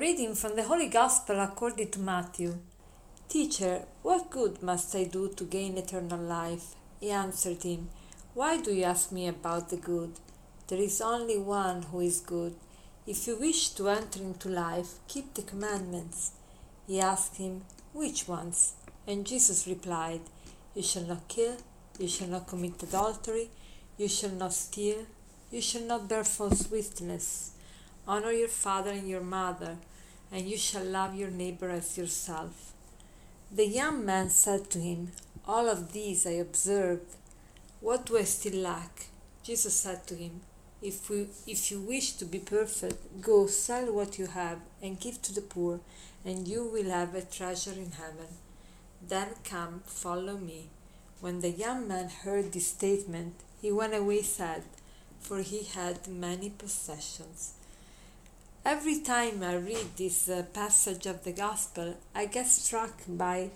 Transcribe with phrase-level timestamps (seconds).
[0.00, 2.56] reading from the Holy Gospel according to Matthew.
[3.28, 6.74] Teacher, what good must I do to gain eternal life?
[6.98, 7.90] He answered him,
[8.32, 10.12] Why do you ask me about the good?
[10.68, 12.54] There is only one who is good.
[13.06, 16.32] If you wish to enter into life, keep the commandments.
[16.86, 18.72] He asked him, Which ones?
[19.06, 20.22] And Jesus replied,
[20.74, 21.58] You shall not kill,
[21.98, 23.50] you shall not commit adultery,
[23.98, 25.04] you shall not steal,
[25.50, 27.52] you shall not bear false witness
[28.06, 29.76] Honor your father and your mother,
[30.32, 32.72] and you shall love your neighbor as yourself.
[33.50, 35.12] The young man said to him,
[35.46, 37.16] All of these I observed.
[37.80, 39.06] What do I still lack?
[39.42, 40.42] Jesus said to him,
[40.82, 45.20] if, we, if you wish to be perfect, go sell what you have and give
[45.22, 45.80] to the poor,
[46.24, 48.28] and you will have a treasure in heaven.
[49.06, 50.68] Then come, follow me.
[51.20, 54.62] When the young man heard this statement, he went away sad,
[55.18, 57.54] for he had many possessions.
[58.64, 63.48] Every time I read this uh, passage of the Gospel, I get struck by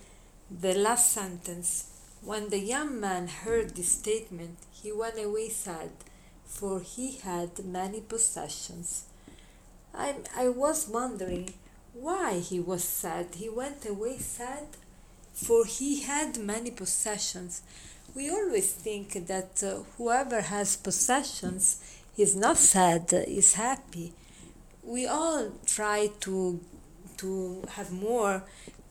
[0.51, 1.91] the last sentence.
[2.23, 5.91] When the young man heard this statement, he went away sad,
[6.47, 9.05] for he had many possessions.
[9.95, 11.53] I, I was wondering
[11.93, 13.35] why he was sad.
[13.35, 14.69] He went away sad,
[15.35, 17.61] for he had many possessions.
[18.15, 21.79] We always think that uh, whoever has possessions
[22.17, 24.15] is not sad, is happy
[24.85, 26.61] we all try to
[27.17, 28.43] to have more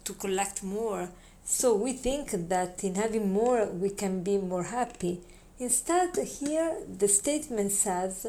[0.05, 1.09] to collect more.
[1.45, 5.21] So we think that in having more we can be more happy.
[5.59, 8.27] Instead here the statement says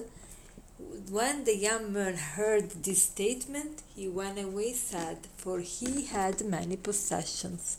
[1.11, 6.77] when the young man heard this statement he went away sad for he had many
[6.77, 7.79] possessions.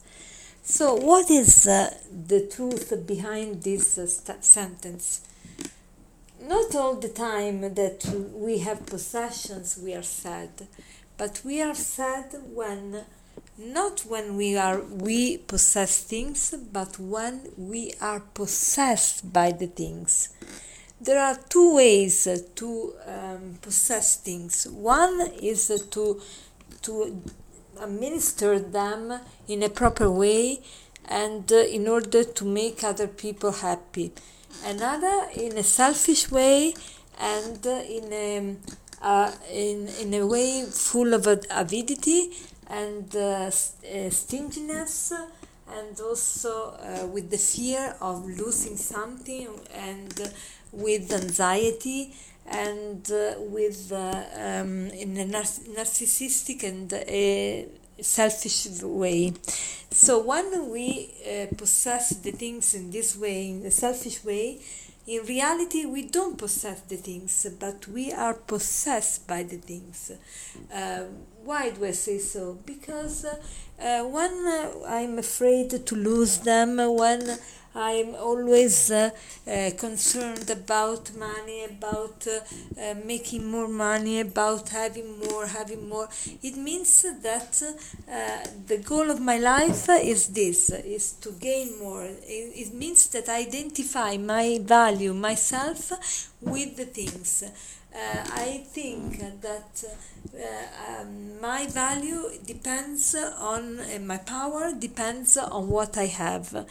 [0.63, 1.93] So what is uh,
[2.27, 5.21] the truth behind this uh, sentence
[6.47, 10.49] not all the time that we have possessions we are sad
[11.17, 13.05] but we are sad when
[13.57, 20.29] not when we are we possess things but when we are possessed by the things.
[20.99, 24.67] There are two ways to um, possess things.
[24.67, 26.21] One is to
[26.81, 27.21] to
[27.81, 30.61] administer them in a proper way
[31.05, 34.11] and uh, in order to make other people happy
[34.63, 36.73] another in a selfish way
[37.19, 38.55] and in a
[39.01, 42.31] uh, in in a way full of avidity
[42.67, 45.11] and uh, uh, stinginess
[45.77, 50.31] and also uh, with the fear of losing something and
[50.71, 52.13] with anxiety
[52.47, 56.93] and uh, with uh, um, in a narcissistic and
[58.01, 59.33] selfish way.
[59.91, 64.59] So when we uh, possess the things in this way, in a selfish way,
[65.07, 70.11] in reality we don't possess the things, but we are possessed by the things.
[70.73, 71.03] Uh,
[71.43, 72.57] why do I say so?
[72.65, 73.35] Because uh,
[73.79, 77.37] uh when uh, I'm afraid to lose them, when
[77.75, 79.09] I'm always uh,
[79.45, 82.39] uh, concerned about money, about uh,
[82.81, 86.07] uh, making more money, about having more, having more.
[86.41, 87.61] It means that
[88.09, 92.05] uh, the goal of my life is this: is to gain more.
[92.05, 95.91] It, it means that I identify my value, myself,
[96.41, 97.43] with the things.
[97.95, 105.69] Uh, I think that uh, um, my value depends on uh, my power depends on
[105.69, 106.67] what I have,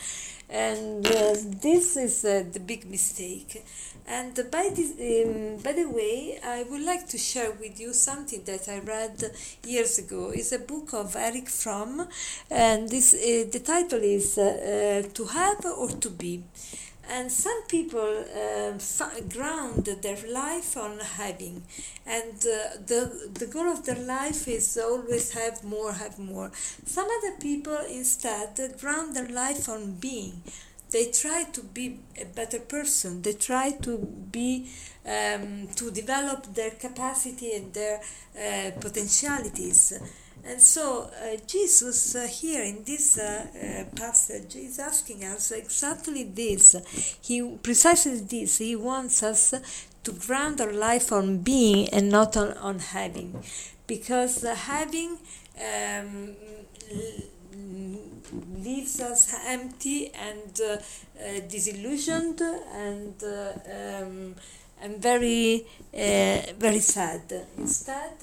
[0.50, 3.64] and uh, this is uh, the big mistake.
[4.06, 8.42] And by this, um, by the way, I would like to share with you something
[8.44, 9.24] that I read
[9.66, 10.30] years ago.
[10.34, 12.06] It's a book of Erich Fromm,
[12.50, 16.42] and this uh, the title is "To Have or to Be."
[17.10, 18.78] And some people uh,
[19.28, 21.62] ground their life on having.
[22.06, 26.50] And uh, the the goal of their life is always have more have more.
[26.86, 30.42] Some other people instead ground their life on being.
[30.90, 33.22] They try to be a better person.
[33.22, 33.98] They try to
[34.30, 34.70] be
[35.04, 38.00] um, to develop their capacity and their
[38.38, 39.92] uh, potentialities
[40.46, 46.24] and so uh, Jesus uh, here in this uh, uh, passage is asking us exactly
[46.24, 46.76] this.
[47.22, 48.58] He precisely this.
[48.58, 49.54] He wants us
[50.04, 53.42] to ground our life on being and not on, on having,
[53.86, 55.18] because having
[55.58, 56.34] um,
[58.58, 64.34] leaves us empty and uh, uh, disillusioned and um,
[64.82, 65.64] and very
[66.58, 67.32] very sad.
[67.56, 68.18] Instead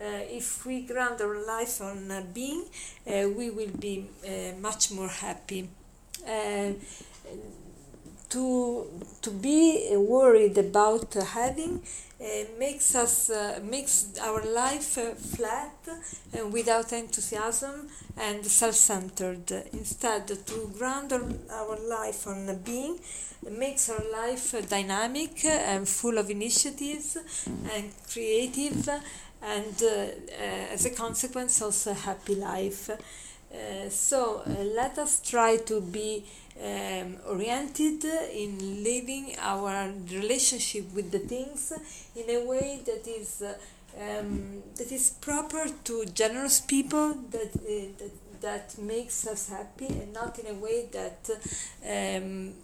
[0.00, 2.64] if we ground our life on uh, being,
[3.06, 4.06] uh, we will be
[4.60, 5.68] much more happy.
[8.30, 8.86] To
[9.22, 11.82] to be worried about having
[12.20, 12.26] uh,
[12.58, 15.74] makes us uh, makes our life uh, flat
[16.34, 17.88] and without enthusiasm
[18.18, 19.50] and self-centered.
[19.72, 22.98] Instead, to ground our life on being
[23.50, 27.16] makes our life dynamic and full of initiatives
[27.74, 28.86] and creative,
[29.42, 29.82] and
[30.70, 32.90] as a consequence, also a happy life.
[33.52, 36.24] Uh, so uh, let us try to be
[36.62, 41.72] um, oriented in living our relationship with the things
[42.14, 43.54] in a way that is uh,
[43.98, 50.12] um, that is proper to generous people that, uh, that that makes us happy and
[50.12, 51.28] not in a way that
[51.84, 52.54] um,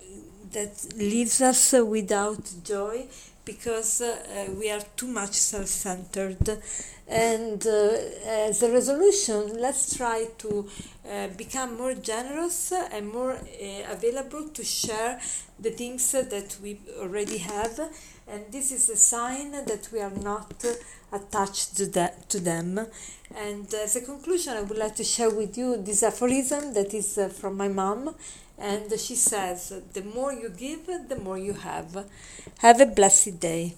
[0.52, 3.04] that leaves us without joy
[3.44, 4.14] because uh,
[4.58, 6.62] we are too much self-centered
[7.08, 7.90] and uh,
[8.26, 10.68] as a resolution let's try to
[11.08, 15.20] uh, become more generous and more uh, available to share
[15.60, 17.78] the things that we already have.
[18.28, 20.64] And this is a sign that we are not
[21.12, 22.80] attached to, that, to them.
[23.36, 27.18] And as a conclusion i would like to share with you this aphorism that is
[27.18, 28.16] uh, from my mom.
[28.58, 32.06] And she says the more you give the more you have.
[32.58, 33.74] Have a blessed day